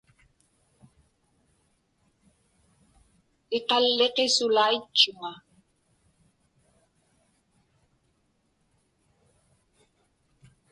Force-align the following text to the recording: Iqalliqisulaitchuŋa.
Iqalliqisulaitchuŋa. 3.57 5.31